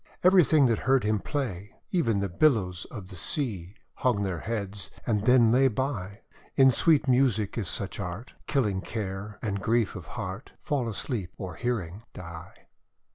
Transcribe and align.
Everything 0.23 0.65
that 0.65 0.79
heard 0.79 1.03
him 1.03 1.19
play, 1.19 1.75
Even 1.91 2.21
the 2.21 2.27
billows 2.27 2.85
of 2.85 3.09
the 3.09 3.15
sea, 3.15 3.75
Hung 3.97 4.23
their 4.23 4.39
heads, 4.39 4.89
and 5.05 5.25
then 5.27 5.51
lay 5.51 5.67
by. 5.67 6.21
In 6.55 6.71
sweet 6.71 7.07
music 7.07 7.55
is 7.55 7.67
such 7.69 7.99
art, 7.99 8.33
Killing 8.47 8.81
Care 8.81 9.37
and 9.43 9.61
Grief 9.61 9.95
of 9.95 10.07
Heart 10.17 10.53
Fall 10.63 10.89
asleep, 10.89 11.33
or 11.37 11.53
hearing 11.53 12.01
die. 12.15 12.65